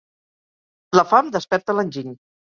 [0.99, 2.17] La fam desperta l'enginy.